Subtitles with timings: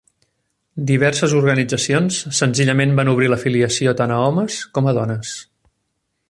[0.91, 5.37] Diverses organitzacions senzillament van obrir l'afiliació tant a homes com a dones.